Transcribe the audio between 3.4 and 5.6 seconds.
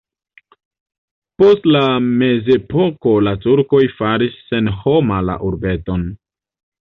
turkoj faris senhoma la